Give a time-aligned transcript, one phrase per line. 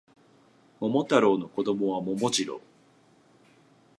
[0.79, 2.59] 桃太郎の子供は桃次郎